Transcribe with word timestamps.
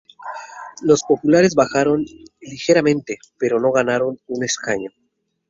Los 0.81 1.03
populares 1.03 1.53
bajaron 1.53 2.03
ligeramente, 2.39 3.19
pero 3.37 3.71
ganaron 3.71 4.17
un 4.25 4.43
escaño. 4.43 4.89